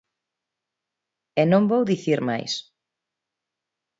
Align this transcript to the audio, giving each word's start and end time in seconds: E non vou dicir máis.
E 1.41 1.43
non 1.51 1.63
vou 1.71 1.83
dicir 1.91 2.19
máis. 2.29 2.53